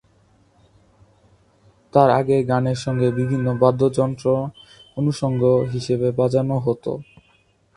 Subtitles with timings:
[1.93, 4.25] তার আগে গানের সঙ্গে বিভিন্ন বাদ্যযন্ত্র
[4.97, 5.41] অনুষঙ্গ
[5.73, 6.91] হিসেবে বাজানো হতো।